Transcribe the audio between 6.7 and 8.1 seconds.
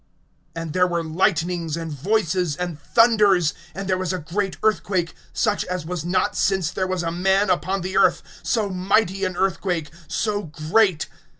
there was a man upon the